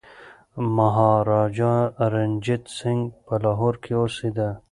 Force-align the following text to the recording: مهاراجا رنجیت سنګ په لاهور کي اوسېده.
مهاراجا 0.75 1.73
رنجیت 2.13 2.63
سنګ 2.77 3.01
په 3.25 3.33
لاهور 3.43 3.73
کي 3.83 3.91
اوسېده. 3.99 4.49